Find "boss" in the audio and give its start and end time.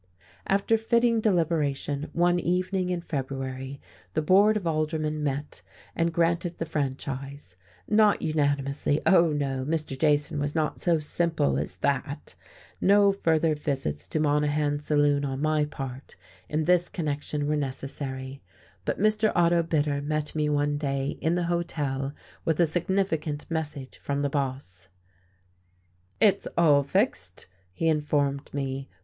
24.31-24.87